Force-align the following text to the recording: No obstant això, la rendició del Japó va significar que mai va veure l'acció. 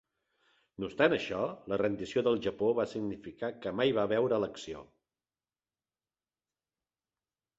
No 0.83 0.87
obstant 0.91 1.15
això, 1.17 1.41
la 1.73 1.77
rendició 1.81 2.23
del 2.27 2.39
Japó 2.45 2.69
va 2.79 2.85
significar 2.93 3.51
que 3.65 3.73
mai 3.81 3.93
va 3.97 4.07
veure 4.13 4.41
l'acció. 4.43 4.81